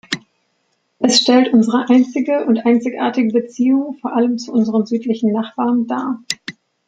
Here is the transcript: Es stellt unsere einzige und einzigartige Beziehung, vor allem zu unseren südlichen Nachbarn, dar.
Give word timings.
Es 0.97 1.19
stellt 1.19 1.53
unsere 1.53 1.87
einzige 1.87 2.45
und 2.45 2.65
einzigartige 2.65 3.31
Beziehung, 3.39 3.99
vor 4.01 4.15
allem 4.15 4.39
zu 4.39 4.51
unseren 4.51 4.87
südlichen 4.87 5.31
Nachbarn, 5.31 5.85
dar. 5.85 6.23